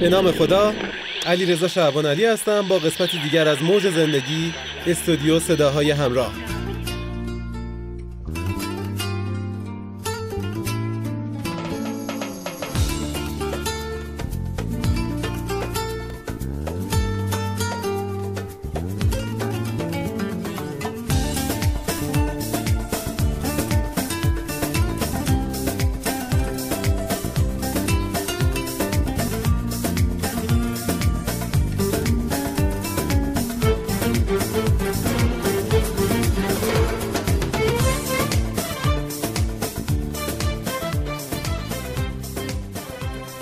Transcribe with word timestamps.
به 0.00 0.08
نام 0.08 0.32
خدا 0.32 0.74
علی 1.26 1.46
رضا 1.46 1.68
شعبان 1.68 2.06
علی 2.06 2.24
هستم 2.24 2.68
با 2.68 2.78
قسمتی 2.78 3.18
دیگر 3.18 3.48
از 3.48 3.62
موج 3.62 3.90
زندگی 3.90 4.54
استودیو 4.86 5.40
صداهای 5.40 5.90
همراه. 5.90 6.55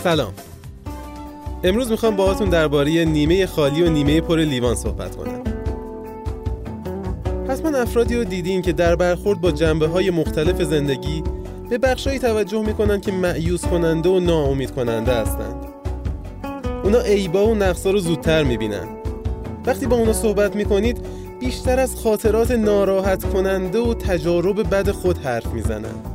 سلام. 0.04 0.32
امروز 1.62 1.90
می‌خوام 1.90 2.16
باهاتون 2.16 2.48
درباره 2.48 3.04
نیمه 3.04 3.46
خالی 3.46 3.82
و 3.82 3.90
نیمه 3.90 4.20
پر 4.20 4.38
لیوان 4.38 4.74
صحبت 4.74 5.16
کنم. 5.16 5.42
حتما 7.48 7.78
افرادی 7.78 8.16
رو 8.16 8.24
دیدین 8.24 8.62
که 8.62 8.72
در 8.72 8.96
برخورد 8.96 9.40
با 9.40 9.50
جنبه 9.50 9.86
های 9.86 10.10
مختلف 10.10 10.62
زندگی 10.62 11.22
به 11.70 11.78
بخشهایی 11.78 12.18
توجه 12.18 12.62
می‌کنن 12.62 13.00
که 13.00 13.12
معیوس 13.12 13.64
کننده 13.64 14.08
و 14.08 14.20
ناامید 14.20 14.70
کننده 14.70 15.12
هستند. 15.12 15.66
اونا 16.84 16.98
عیبا 16.98 17.46
و 17.46 17.54
نقصا 17.54 17.90
رو 17.90 17.98
زودتر 17.98 18.42
می‌بینن. 18.42 18.88
وقتی 19.66 19.86
با 19.86 19.96
اونا 19.96 20.12
صحبت 20.12 20.56
می‌کنید 20.56 20.98
بیشتر 21.40 21.80
از 21.80 21.96
خاطرات 21.96 22.50
ناراحت 22.50 23.24
کننده 23.32 23.78
و 23.78 23.94
تجارب 23.94 24.74
بد 24.74 24.90
خود 24.90 25.18
حرف 25.18 25.46
می‌زنن. 25.46 26.13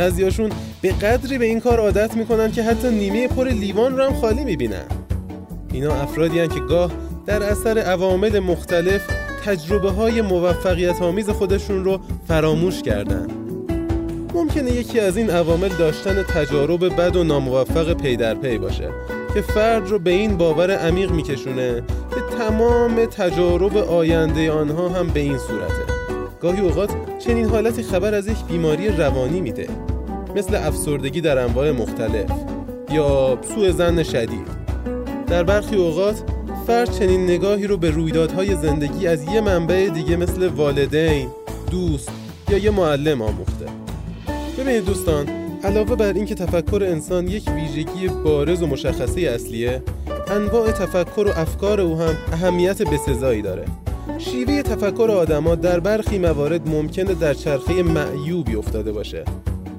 بعضیاشون 0.00 0.50
به 0.82 0.92
قدری 0.92 1.38
به 1.38 1.44
این 1.44 1.60
کار 1.60 1.80
عادت 1.80 2.16
می‌کنن 2.16 2.52
که 2.52 2.62
حتی 2.62 2.90
نیمه 2.90 3.28
پر 3.28 3.48
لیوان 3.48 3.96
رو 3.96 4.04
هم 4.04 4.14
خالی 4.14 4.44
می‌بینن. 4.44 4.84
اینا 5.72 5.94
افرادی 5.94 6.48
که 6.48 6.60
گاه 6.68 6.90
در 7.26 7.42
اثر 7.42 7.78
عوامل 7.78 8.38
مختلف 8.38 9.00
تجربه 9.44 9.90
های 9.90 10.22
موفقیت 10.22 11.02
آمیز 11.02 11.30
خودشون 11.30 11.84
رو 11.84 12.00
فراموش 12.28 12.82
کردن. 12.82 13.28
ممکنه 14.34 14.72
یکی 14.72 15.00
از 15.00 15.16
این 15.16 15.30
عوامل 15.30 15.68
داشتن 15.68 16.22
تجارب 16.22 17.00
بد 17.00 17.16
و 17.16 17.24
ناموفق 17.24 17.92
پی 17.92 18.16
در 18.16 18.34
پی 18.34 18.58
باشه 18.58 18.88
که 19.34 19.40
فرد 19.40 19.88
رو 19.88 19.98
به 19.98 20.10
این 20.10 20.36
باور 20.36 20.70
عمیق 20.70 21.10
میکشونه 21.10 21.82
که 22.10 22.36
تمام 22.38 23.04
تجارب 23.04 23.76
آینده 23.76 24.52
آنها 24.52 24.88
هم 24.88 25.06
به 25.06 25.20
این 25.20 25.38
صورته. 25.38 26.00
گاهی 26.40 26.60
اوقات 26.60 26.90
چنین 27.18 27.44
حالتی 27.44 27.82
خبر 27.82 28.14
از 28.14 28.26
یک 28.26 28.44
بیماری 28.48 28.88
روانی 28.88 29.40
میده. 29.40 29.66
مثل 30.36 30.54
افسردگی 30.54 31.20
در 31.20 31.38
انواع 31.38 31.70
مختلف 31.70 32.30
یا 32.92 33.38
سوء 33.54 33.70
زن 33.70 34.02
شدید. 34.02 34.60
در 35.26 35.42
برخی 35.42 35.76
اوقات 35.76 36.22
فرد 36.66 36.90
چنین 36.90 37.24
نگاهی 37.24 37.66
رو 37.66 37.76
به 37.76 37.90
رویدادهای 37.90 38.56
زندگی 38.56 39.06
از 39.06 39.24
یه 39.24 39.40
منبع 39.40 39.88
دیگه 39.88 40.16
مثل 40.16 40.48
والدین، 40.48 41.28
دوست 41.70 42.10
یا 42.48 42.58
یه 42.58 42.70
معلم 42.70 43.22
آموخته. 43.22 43.66
ببینید 44.58 44.84
دوستان 44.84 45.26
علاوه 45.64 45.96
بر 45.96 46.12
اینکه 46.12 46.34
تفکر 46.34 46.84
انسان 46.84 47.28
یک 47.28 47.48
ویژگی 47.54 48.08
بارز 48.24 48.62
و 48.62 48.66
مشخصه 48.66 49.20
اصلیه 49.20 49.82
انواع 50.30 50.70
تفکر 50.70 51.26
و 51.26 51.40
افکار 51.40 51.80
او 51.80 51.96
هم 51.96 52.16
اهمیت 52.32 52.82
بسزایی 52.82 53.42
داره. 53.42 53.64
شیوه 54.18 54.62
تفکر 54.62 55.10
آدما 55.10 55.54
در 55.54 55.80
برخی 55.80 56.18
موارد 56.18 56.68
ممکنه 56.68 57.14
در 57.14 57.34
چرخه 57.34 57.82
معیوبی 57.82 58.54
افتاده 58.54 58.92
باشه. 58.92 59.24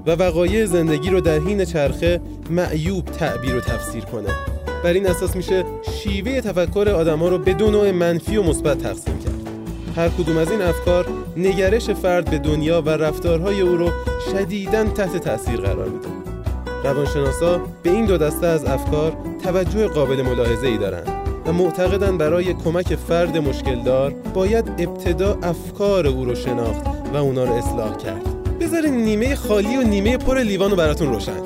و 0.06 0.12
وقایع 0.12 0.66
زندگی 0.66 1.10
رو 1.10 1.22
در 1.22 1.40
حین 1.40 1.66
چرخه 1.66 2.22
معیوب 2.50 3.06
تعبیر 3.06 3.56
و 3.56 3.60
تفسیر 3.60 4.06
کنه. 4.06 4.30
بر 4.84 4.94
این 4.94 5.08
اساس 5.08 5.36
میشه 5.36 5.66
شیوه 5.92 6.42
تفکر 6.42 6.90
آدما 6.90 7.28
رو 7.28 7.38
به 7.38 7.54
دو 7.54 7.72
نوع 7.72 7.92
منفی 7.92 8.38
و 8.38 8.44
مثبت 8.44 8.78
تقسیم 8.78 9.20
کرد. 9.20 9.42
هر 9.96 10.10
کدوم 10.10 10.38
از 10.38 10.52
این 10.52 10.62
افکار 10.62 11.08
نگرش 11.38 11.90
فرد 11.90 12.30
به 12.30 12.38
دنیا 12.38 12.82
و 12.82 12.90
رفتارهای 12.90 13.62
او 13.62 13.76
رو 13.76 13.90
شدیداً 14.32 14.84
تحت 14.84 15.18
تاثیر 15.18 15.62
قرار 15.62 15.90
میده. 15.90 16.08
روانشناسا 16.84 17.62
به 17.84 17.90
این 17.90 18.06
دو 18.06 18.18
دسته 18.18 18.48
از 18.48 18.66
افکار 18.66 19.18
توجه 19.44 19.88
قابل 19.88 20.22
ملاحظه 20.22 20.68
ای 20.68 20.78
دارند 20.78 21.08
و 21.46 21.54
معتقدن 21.54 22.18
برای 22.18 22.54
کمک 22.54 22.96
فرد 22.96 23.38
مشکلدار 23.38 24.14
باید 24.34 24.70
ابتدا 24.78 25.38
افکار 25.44 26.08
او 26.08 26.26
رو 26.26 26.36
شناخت 26.36 26.86
و 27.14 27.18
اونا 27.18 27.44
رو 27.44 27.54
اصلاح 27.54 27.98
کرد. 27.98 28.31
بذارین 28.62 28.94
نیمه 28.94 29.36
خالی 29.36 29.78
و 29.78 29.82
نیمه 29.82 30.18
پر 30.18 30.40
لیوان 30.40 30.72
رو 30.72 30.78
براتون 30.78 31.14
روشن. 31.14 31.42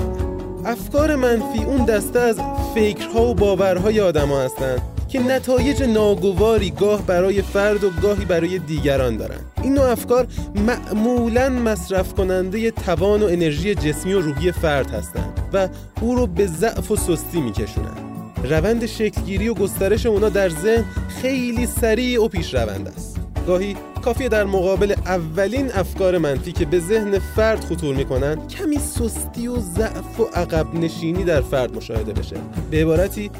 افکار 0.65 1.15
منفی 1.15 1.63
اون 1.63 1.85
دسته 1.85 2.19
از 2.19 2.39
فکرها 2.75 3.25
و 3.25 3.35
باورهای 3.35 4.01
آدما 4.01 4.41
هستند 4.41 4.81
که 5.07 5.19
نتایج 5.19 5.83
ناگواری 5.83 6.71
گاه 6.71 7.01
برای 7.01 7.41
فرد 7.41 7.83
و 7.83 7.89
گاهی 7.89 8.25
برای 8.25 8.59
دیگران 8.59 9.17
دارن. 9.17 9.39
این 9.63 9.73
نوع 9.73 9.89
افکار 9.89 10.27
معمولا 10.55 11.49
مصرف 11.49 12.13
کننده 12.13 12.71
توان 12.71 13.23
و 13.23 13.25
انرژی 13.25 13.75
جسمی 13.75 14.13
و 14.13 14.21
روحی 14.21 14.51
فرد 14.51 14.89
هستند 14.91 15.39
و 15.53 15.67
او 16.01 16.15
رو 16.15 16.27
به 16.27 16.47
ضعف 16.47 16.91
و 16.91 16.95
سستی 16.95 17.41
میکشونن. 17.41 17.97
روند 18.43 18.85
شکلگیری 18.85 19.47
و 19.47 19.53
گسترش 19.53 20.05
اونا 20.05 20.29
در 20.29 20.49
ذهن 20.49 20.85
خیلی 21.21 21.65
سریع 21.65 22.23
و 22.23 22.27
پیش 22.27 22.53
روند 22.53 22.87
است. 22.87 23.17
گاهی 23.47 23.75
کافیه 24.05 24.29
در 24.29 24.43
مقابل 24.43 24.95
اولین 25.05 25.71
افکار 25.71 26.17
منفی 26.17 26.51
که 26.51 26.65
به 26.65 26.79
ذهن 26.79 27.19
فرد 27.19 27.59
خطور 27.59 27.95
می‌کنن 27.95 28.47
کمی 28.47 28.77
سستی 28.77 29.47
و 29.47 29.59
ضعف 29.59 30.19
و 30.19 30.23
عقب 30.23 30.73
نشینی 30.73 31.23
در 31.23 31.41
فرد 31.41 31.77
مشاهده 31.77 32.13
بشه. 32.13 32.35
به 32.71 32.81
عبارتی 32.81 33.31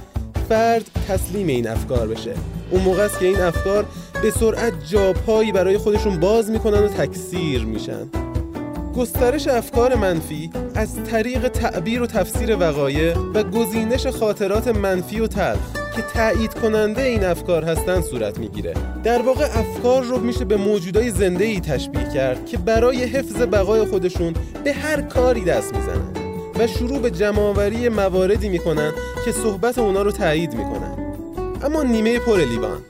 فرد 0.50 0.92
تسلیم 1.08 1.48
این 1.48 1.68
افکار 1.68 2.08
بشه. 2.08 2.34
اون 2.72 2.82
موقع 2.82 3.04
است 3.04 3.20
که 3.20 3.26
این 3.26 3.42
افکار 3.42 3.86
به 4.22 4.32
سرعت 4.32 4.74
جاپایی 4.90 5.52
برای 5.52 5.78
خودشون 5.78 6.20
باز 6.20 6.50
می‌کنن 6.50 6.84
و 6.84 6.88
تکثیر 6.88 7.66
میشن. 7.66 8.08
گسترش 8.96 9.48
افکار 9.48 9.96
منفی 9.96 10.50
از 10.76 11.04
طریق 11.04 11.48
تعبیر 11.48 12.02
و 12.02 12.08
تفسیر 12.08 12.58
وقایع 12.60 13.18
و 13.18 13.44
گزینش 13.44 14.08
خاطرات 14.08 14.68
منفی 14.68 15.20
و 15.20 15.28
تلخ. 15.28 15.85
که 15.96 16.02
تایید 16.02 16.54
کننده 16.54 17.02
این 17.02 17.24
افکار 17.24 17.64
هستند 17.64 18.04
صورت 18.04 18.40
می‌گیره. 18.40 18.74
در 19.04 19.22
واقع 19.22 19.46
افکار 19.46 20.04
رو 20.04 20.20
میشه 20.20 20.46
به 20.46 20.58
موجودای 20.58 21.10
زنده 21.10 21.44
ای 21.46 21.60
تشبیه 21.60 22.10
کرد 22.14 22.46
که 22.46 22.58
برای 22.58 23.04
حفظ 23.04 23.42
بقای 23.42 23.86
خودشون 23.86 24.34
به 24.64 24.74
هر 24.74 25.02
کاری 25.02 25.42
دست 25.42 25.76
می‌زنن 25.76 26.12
و 26.60 26.68
شروع 26.68 27.00
به 27.00 27.12
جمعآوری 27.12 27.90
مواردی 27.90 28.50
می‌کنن 28.50 28.92
که 29.26 29.32
صحبت 29.32 29.78
اونا 29.78 30.02
رو 30.02 30.12
تایید 30.12 30.54
می‌کنن. 30.54 31.16
اما 31.64 31.84
نیمه 31.84 32.20
پر 32.20 32.38
لیوان 32.38 32.82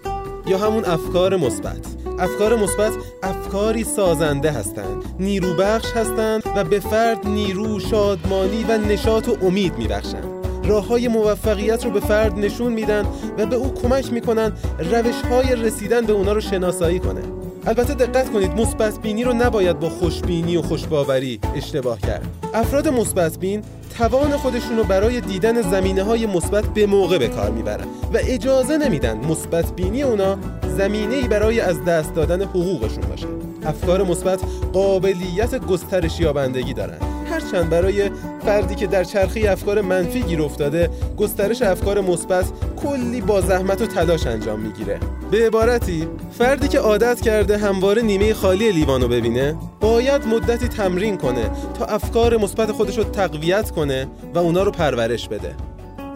یا 0.48 0.58
همون 0.58 0.86
افکار 0.86 1.36
مثبت. 1.36 1.86
افکار 2.20 2.56
مثبت 2.56 2.92
افکاری 3.24 3.84
سازنده 3.84 4.52
هستند 4.52 5.04
نیروبخش 5.20 5.92
هستند 5.92 6.44
و 6.56 6.64
به 6.64 6.80
فرد 6.80 7.28
نیرو 7.28 7.80
شادمانی 7.80 8.66
و 8.70 8.78
نشاط 8.78 9.30
و 9.30 9.38
امید 9.42 9.78
میبخشند 9.78 10.35
راه 10.68 10.88
های 10.88 11.08
موفقیت 11.08 11.86
رو 11.86 11.92
به 11.92 12.00
فرد 12.00 12.40
نشون 12.40 12.74
میدن 12.74 13.06
و 13.38 13.46
به 13.46 13.56
او 13.56 13.74
کمک 13.74 14.14
می‌کنن 14.14 14.52
روش 14.80 15.22
های 15.30 15.56
رسیدن 15.56 16.02
به 16.02 16.14
اونا 16.14 16.34
رو 16.34 16.42
شناسایی 16.42 17.00
کنه. 17.00 17.22
البته 17.68 17.94
دقت 17.94 18.32
کنید 18.32 18.52
مثبت 18.52 19.00
بینی 19.00 19.24
رو 19.24 19.34
نباید 19.34 19.80
با 19.80 19.90
خوشبینی 19.90 20.58
و 20.58 20.62
خوشباوری 20.62 21.40
اشتباه 21.56 22.00
کرد. 22.00 22.26
افراد 22.54 22.88
مثبت 22.88 23.38
بین 23.40 23.62
توان 23.98 24.38
خودشون 24.38 24.78
رو 24.78 24.84
برای 24.84 25.22
دیدن 25.22 25.62
زمینه 25.62 26.04
های 26.04 26.26
مثبت 26.26 26.66
به 26.66 26.86
موقع 26.86 27.18
به 27.18 27.28
کار 27.28 27.52
می‌برن 27.52 27.86
و 28.14 28.18
اجازه 28.18 28.78
نمیدن 28.78 29.18
مثبت 29.18 29.76
بینی 29.76 30.04
اونا 30.04 30.38
زمینه 30.78 31.16
ای 31.16 31.28
برای 31.28 31.60
از 31.60 31.86
دست 31.86 32.14
دادن 32.14 32.42
حقوقشون 32.42 33.04
باشه. 33.10 33.28
افکار 33.66 34.04
مثبت 34.04 34.40
قابلیت 34.74 35.66
گسترش 35.66 36.20
یابندگی 36.20 36.74
دارن. 36.74 36.98
هرچند 37.36 37.70
برای 37.70 38.10
فردی 38.46 38.76
که 38.76 38.88
در 38.88 39.04
چرخه 39.04 39.50
افکار 39.50 39.82
منفی 39.82 40.22
گیر 40.22 40.42
افتاده 40.42 40.90
گسترش 41.18 41.62
افکار 41.62 42.02
مثبت 42.02 42.46
کلی 42.84 43.22
با 43.22 43.42
زحمت 43.42 43.82
و 43.82 43.86
تلاش 43.86 44.28
انجام 44.28 44.60
می‌گیره. 44.60 45.00
به 45.32 45.48
عبارتی 45.48 46.08
فردی 46.32 46.68
که 46.68 46.80
عادت 46.80 47.22
کرده 47.22 47.58
همواره 47.58 48.02
نیمه 48.02 48.34
خالی 48.34 48.72
لیوانو 48.72 49.08
ببینه 49.08 49.56
باید 49.80 50.28
مدتی 50.28 50.68
تمرین 50.68 51.18
کنه 51.18 51.50
تا 51.80 51.86
افکار 51.86 52.38
مثبت 52.38 52.72
خودش 52.72 52.98
رو 52.98 53.04
تقویت 53.04 53.72
کنه 53.72 54.08
و 54.34 54.40
اونا 54.40 54.64
رو 54.64 54.72
پرورش 54.72 55.28
بده. 55.28 55.56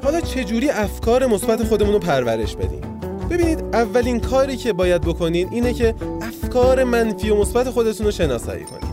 حالا 0.03 0.21
چجوری 0.21 0.69
افکار 0.69 1.25
مثبت 1.25 1.63
خودمون 1.63 1.93
رو 1.93 1.99
پرورش 1.99 2.55
بدیم؟ 2.55 2.81
ببینید 3.29 3.63
اولین 3.73 4.19
کاری 4.19 4.57
که 4.57 4.73
باید 4.73 5.01
بکنین 5.01 5.47
اینه 5.51 5.73
که 5.73 5.95
افکار 6.21 6.83
منفی 6.83 7.29
و 7.29 7.35
مثبت 7.35 7.69
خودتون 7.69 8.05
رو 8.05 8.11
شناسایی 8.11 8.63
کنید 8.63 8.88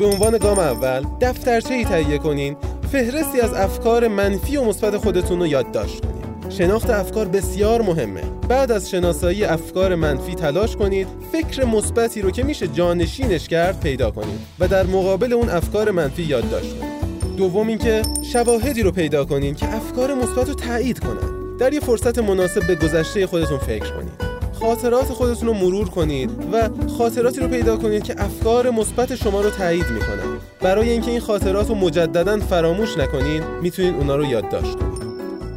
به 0.00 0.06
عنوان 0.06 0.38
گام 0.38 0.58
اول 0.58 1.04
دفترچه 1.20 1.74
ای 1.74 1.84
تهیه 1.84 2.18
کنین 2.18 2.56
فهرستی 2.92 3.40
از 3.40 3.54
افکار 3.54 4.08
منفی 4.08 4.56
و 4.56 4.64
مثبت 4.64 4.96
خودتون 4.96 5.38
رو 5.38 5.46
یادداشت 5.46 6.00
کنید 6.04 6.50
شناخت 6.50 6.90
افکار 6.90 7.28
بسیار 7.28 7.82
مهمه. 7.82 8.22
بعد 8.48 8.72
از 8.72 8.90
شناسایی 8.90 9.44
افکار 9.44 9.94
منفی 9.94 10.34
تلاش 10.34 10.76
کنید 10.76 11.06
فکر 11.32 11.64
مثبتی 11.64 12.22
رو 12.22 12.30
که 12.30 12.42
میشه 12.42 12.68
جانشینش 12.68 13.48
کرد 13.48 13.80
پیدا 13.80 14.10
کنید 14.10 14.40
و 14.58 14.68
در 14.68 14.86
مقابل 14.86 15.32
اون 15.32 15.48
افکار 15.48 15.90
منفی 15.90 16.22
یادداشت 16.22 16.78
کنید. 16.78 17.36
دوم 17.36 17.68
اینکه 17.68 18.02
شواهدی 18.32 18.82
رو 18.82 18.90
پیدا 18.90 19.24
کنید 19.24 19.56
که 19.56 19.74
افکار 19.74 20.14
مثبت 20.14 20.48
رو 20.48 20.54
تایید 20.54 20.98
کنن. 20.98 21.56
در 21.58 21.72
یه 21.72 21.80
فرصت 21.80 22.18
مناسب 22.18 22.66
به 22.66 22.74
گذشته 22.74 23.26
خودتون 23.26 23.58
فکر 23.58 23.90
کنید. 23.90 24.29
خاطرات 24.60 25.04
خودتون 25.04 25.48
رو 25.48 25.54
مرور 25.54 25.88
کنید 25.88 26.30
و 26.52 26.68
خاطراتی 26.98 27.40
رو 27.40 27.48
پیدا 27.48 27.76
کنید 27.76 28.02
که 28.02 28.14
افکار 28.18 28.70
مثبت 28.70 29.14
شما 29.14 29.40
رو 29.40 29.50
تایید 29.50 29.86
می‌کنن. 29.90 30.38
برای 30.60 30.90
اینکه 30.90 31.10
این 31.10 31.20
خاطرات 31.20 31.68
رو 31.68 31.74
مجددا 31.74 32.38
فراموش 32.38 32.98
نکنید 32.98 33.42
می‌تونید 33.62 33.94
اونا 33.94 34.16
رو 34.16 34.24
یادداشت 34.24 34.78
کنید 34.78 35.02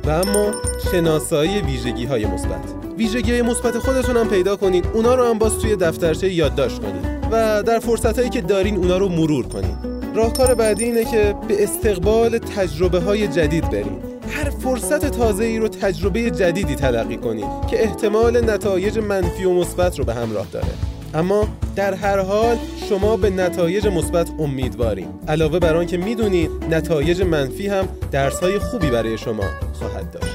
و 0.05 0.09
اما 0.09 0.51
شناسایی 0.91 1.61
ویژگی 1.61 2.05
های 2.05 2.25
مثبت. 2.25 2.73
ویژگی 2.97 3.31
های 3.31 3.41
مثبت 3.41 3.77
خودتون 3.77 4.17
هم 4.17 4.29
پیدا 4.29 4.55
کنید 4.55 4.85
اونا 4.93 5.15
رو 5.15 5.23
هم 5.23 5.39
باز 5.39 5.59
توی 5.59 5.75
دفترچه 5.75 6.33
یادداشت 6.33 6.81
کنید 6.81 7.05
و 7.31 7.63
در 7.63 7.79
فرصت 7.79 8.17
هایی 8.17 8.29
که 8.29 8.41
دارین 8.41 8.77
اونا 8.77 8.97
رو 8.97 9.09
مرور 9.09 9.47
کنید 9.47 9.93
راهکار 10.15 10.53
بعدی 10.53 10.83
اینه 10.83 11.05
که 11.05 11.35
به 11.47 11.63
استقبال 11.63 12.37
تجربه 12.37 12.99
های 12.99 13.27
جدید 13.27 13.69
برید 13.69 14.02
هر 14.33 14.49
فرصت 14.49 15.05
تازه 15.05 15.43
ای 15.43 15.57
رو 15.57 15.67
تجربه 15.67 16.31
جدیدی 16.31 16.75
تلقی 16.75 17.17
کنید 17.17 17.45
که 17.69 17.83
احتمال 17.83 18.49
نتایج 18.49 18.99
منفی 18.99 19.43
و 19.45 19.53
مثبت 19.53 19.99
رو 19.99 20.05
به 20.05 20.13
همراه 20.13 20.47
داره. 20.51 20.67
اما 21.13 21.47
در 21.75 21.93
هر 21.93 22.19
حال 22.19 22.57
شما 22.89 23.17
به 23.17 23.29
نتایج 23.29 23.87
مثبت 23.87 24.29
امیدوارین. 24.39 25.07
علاوه 25.27 25.59
بر 25.59 25.75
آنکه 25.75 25.97
می‌دونید 25.97 26.51
نتایج 26.69 27.21
منفی 27.21 27.67
هم 27.67 27.87
درسهای 28.11 28.59
خوبی 28.59 28.89
برای 28.89 29.17
شما 29.17 29.43
خواهد 29.73 30.11
داشت. 30.11 30.33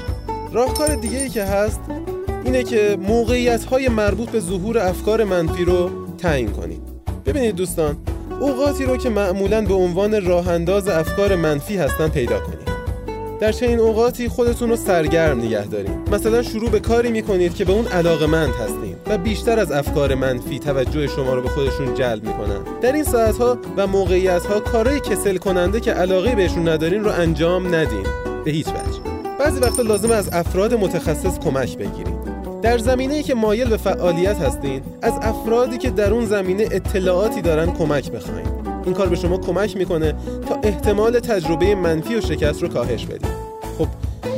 راهکار 0.53 0.95
دیگه 0.95 1.17
ای 1.17 1.29
که 1.29 1.43
هست 1.43 1.79
اینه 2.45 2.63
که 2.63 2.97
موقعیت 3.01 3.65
های 3.65 3.89
مربوط 3.89 4.29
به 4.29 4.39
ظهور 4.39 4.79
افکار 4.79 5.23
منفی 5.23 5.65
رو 5.65 5.89
تعیین 6.17 6.51
کنید. 6.51 6.81
ببینید 7.25 7.55
دوستان 7.55 7.97
اوقاتی 8.41 8.85
رو 8.85 8.97
که 8.97 9.09
معمولا 9.09 9.61
به 9.61 9.73
عنوان 9.73 10.25
راه 10.25 10.47
انداز 10.47 10.87
افکار 10.87 11.35
منفی 11.35 11.77
هستن 11.77 12.07
پیدا 12.07 12.39
کنید. 12.39 12.58
در 13.39 13.51
چنین 13.51 13.79
اوقاتی 13.79 14.27
خودتون 14.27 14.69
رو 14.69 14.75
سرگرم 14.75 15.39
نگه 15.39 15.65
دارید 15.65 15.91
مثلا 16.11 16.41
شروع 16.41 16.69
به 16.69 16.79
کاری 16.79 17.11
می‌کنید 17.11 17.55
که 17.55 17.65
به 17.65 17.71
اون 17.71 17.85
علاقمند 17.85 18.53
هستین 18.53 18.95
و 19.07 19.17
بیشتر 19.17 19.59
از 19.59 19.71
افکار 19.71 20.15
منفی 20.15 20.59
توجه 20.59 21.07
شما 21.07 21.33
رو 21.33 21.41
به 21.41 21.49
خودشون 21.49 21.93
جلب 21.93 22.23
می‌کنن. 22.23 22.59
در 22.81 22.91
این 22.91 23.03
ساعتها 23.03 23.57
و 23.77 23.87
موقعیت 23.87 24.45
ها 24.45 24.59
کارهای 24.59 24.99
کسل 24.99 25.37
کننده 25.37 25.79
که 25.79 25.91
علاقه 25.91 26.35
بهشون 26.35 26.67
ندارین 26.67 27.03
رو 27.03 27.11
انجام 27.11 27.75
ندین. 27.75 28.03
به 28.45 28.51
هیچ 28.51 28.67
وجه. 28.67 28.99
بعضی 29.39 29.59
وقتا 29.59 29.83
لازم 29.83 30.11
از 30.11 30.29
افراد 30.33 30.73
متخصص 30.73 31.39
کمک 31.39 31.77
بگیرید 31.77 32.19
در 32.61 32.77
زمینه 32.77 33.13
ای 33.13 33.23
که 33.23 33.35
مایل 33.35 33.69
به 33.69 33.77
فعالیت 33.77 34.37
هستین 34.37 34.81
از 35.01 35.13
افرادی 35.21 35.77
که 35.77 35.89
در 35.89 36.13
اون 36.13 36.25
زمینه 36.25 36.63
اطلاعاتی 36.71 37.41
دارن 37.41 37.71
کمک 37.73 38.11
بخواین. 38.11 38.68
این 38.89 38.97
کار 38.97 39.09
به 39.09 39.15
شما 39.15 39.37
کمک 39.37 39.77
می‌کنه 39.77 40.15
تا 40.49 40.59
احتمال 40.63 41.19
تجربه 41.19 41.75
منفی 41.75 42.15
و 42.15 42.21
شکست 42.21 42.61
رو 42.61 42.67
کاهش 42.67 43.05
بدید. 43.05 43.27
خب 43.77 43.87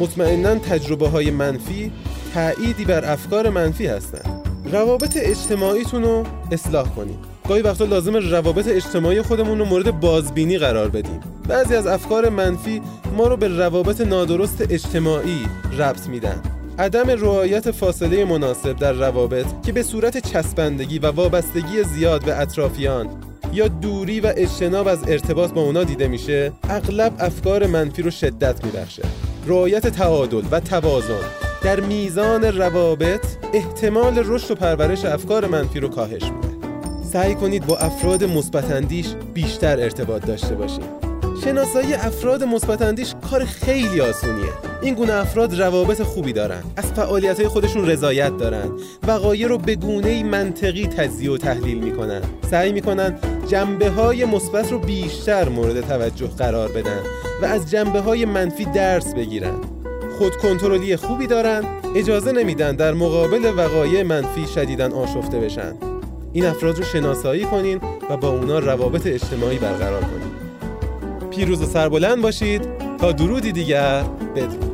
مطمئنا 0.02 0.56
تجربه 0.56 1.08
های 1.08 1.32
منفی 1.32 1.92
تأییدی 2.34 2.86
بر 2.86 3.12
افکار 3.12 3.50
منفی 3.50 3.88
هستند. 3.88 4.50
روابط 4.72 5.18
اجتماعیتون 5.22 6.04
رو 6.04 6.24
اصلاح 6.52 6.96
کنید. 6.96 7.20
گاهی 7.50 7.62
وقتا 7.62 7.86
لازم 7.86 8.16
روابط 8.16 8.68
اجتماعی 8.68 9.22
خودمون 9.22 9.60
رو 9.60 9.66
مورد 9.66 10.00
بازبینی 10.00 10.58
قرار 10.58 10.90
بدیم. 10.90 11.20
بعضی 11.48 11.76
از 11.76 11.88
افکار 11.88 12.30
منفی 12.30 12.82
ما 13.18 13.28
رو 13.28 13.38
به 13.38 13.48
روابط 13.48 14.02
نادرست 14.02 14.62
اجتماعی 14.70 15.46
ربط 15.78 16.08
میدن. 16.08 16.42
عدم 16.80 17.10
رعایت 17.10 17.72
فاصله 17.72 18.26
مناسب 18.26 18.76
در 18.76 18.94
روابط 18.94 19.46
که 19.66 19.72
به 19.72 19.84
صورت 19.84 20.18
چسبندگی 20.18 21.00
و 21.00 21.12
وابستگی 21.12 21.84
زیاد 21.84 22.26
به 22.26 22.40
اطرافیان 22.40 23.08
یا 23.54 23.68
دوری 23.68 24.20
و 24.20 24.34
اجتناب 24.36 24.88
از 24.88 25.00
ارتباط 25.08 25.52
با 25.52 25.62
اونا 25.62 25.84
دیده 25.84 26.08
میشه 26.08 26.52
اغلب 26.70 27.14
افکار 27.20 27.68
منفی 27.68 28.02
رو 28.02 28.12
شدت 28.12 28.66
میبخشه. 28.66 29.04
رعایت 29.48 29.88
تعادل 29.88 30.44
و 30.52 30.60
توازن 30.60 31.20
در 31.64 31.80
میزان 31.80 32.44
روابط 32.44 33.26
احتمال 33.54 34.24
رشد 34.26 34.52
و 34.52 34.56
پرورش 34.56 35.06
افکار 35.06 35.48
منفی 35.48 35.80
رو 35.80 35.88
کاهش 35.88 36.24
میده. 36.24 36.48
سعی 37.12 37.36
کنید 37.36 37.66
با 37.66 37.78
افراد 37.78 38.24
مثبتاندیش 38.24 39.08
بیشتر 39.34 39.80
ارتباط 39.80 40.26
داشته 40.26 40.56
باشید. 40.56 41.11
شناسایی 41.44 41.94
افراد 41.94 42.44
مثبتاندیش 42.44 43.14
کار 43.32 43.46
خیلی 43.46 44.02
آسونیه. 44.02 44.50
این 44.82 44.94
گونه 44.94 45.14
افراد 45.14 45.62
روابط 45.62 46.02
خوبی 46.02 46.34
دارن. 46.34 46.64
از 46.78 46.86
فعالیت 46.86 47.40
های 47.40 47.48
خودشون 47.48 47.86
رضایت 47.86 48.38
دارن. 48.38 48.70
وقایع 49.08 49.48
رو 49.48 49.58
به 49.58 49.76
گونه 49.76 50.24
منطقی 50.24 50.88
تجزیه 50.88 51.32
و 51.32 51.38
تحلیل 51.38 51.84
می‌کنن. 51.84 52.22
سعی 52.52 52.72
می‌کنن 52.72 53.20
جنبه 53.48 53.90
های 53.90 54.26
مثبت 54.26 54.72
رو 54.72 54.80
بیشتر 54.80 55.50
مورد 55.50 55.82
توجه 55.82 56.28
قرار 56.28 56.70
بدن 56.70 57.00
و 57.42 57.46
از 57.46 57.72
جنبه 57.72 58.00
های 58.00 58.26
منفی 58.26 58.66
درس 58.66 59.14
بگیرن. 59.14 59.56
خود 60.18 60.36
کنترلی 60.36 60.96
خوبی 60.96 61.28
دارن 61.28 61.64
اجازه 61.96 62.32
نمیدن 62.32 62.76
در 62.76 62.94
مقابل 62.94 63.52
وقایع 63.58 64.04
منفی 64.04 64.48
شدیدن 64.56 64.92
آشفته 64.92 65.40
بشن. 65.40 65.74
این 66.34 66.46
افراد 66.46 66.78
رو 66.78 66.84
شناسایی 66.84 67.46
کنین 67.46 67.82
و 68.10 68.18
با 68.18 68.30
اونا 68.30 68.60
روابط 68.60 69.08
اجتماعی 69.08 69.58
برقرار 69.58 70.02
کنین. 70.02 70.31
پیروز 71.32 71.62
و 71.62 71.66
سربلند 71.66 72.22
باشید. 72.22 72.62
تا 72.98 73.12
درودی 73.12 73.52
دیگر 73.52 74.04
بدرود. 74.36 74.71